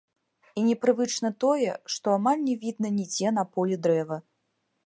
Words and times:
І 0.59 0.63
непрывычна 0.69 1.29
тое, 1.45 1.69
што 1.97 2.07
амаль 2.21 2.41
не 2.49 2.57
відно 2.67 2.87
нідзе 2.97 3.37
на 3.39 3.43
полі 3.55 3.75
дрэва. 3.85 4.17